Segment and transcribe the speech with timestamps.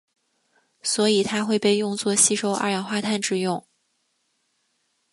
[0.81, 3.67] 所以它会被用作吸收二氧化碳之用。